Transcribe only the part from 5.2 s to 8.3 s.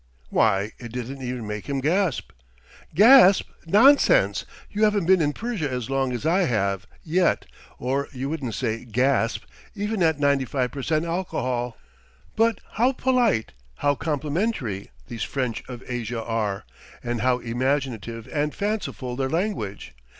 in Persia as long as I have yet, or you